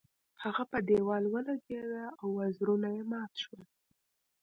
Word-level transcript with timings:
هغه 0.43 0.63
په 0.71 0.77
دیوال 0.87 1.23
ولګیده 1.27 2.03
او 2.19 2.27
وزرونه 2.39 2.87
یې 2.95 3.03
مات 3.11 3.31
شول. 3.41 3.61